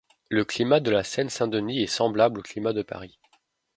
[0.29, 3.19] Le climat de la Seine-Saint-Denis est semblable au climat de Paris.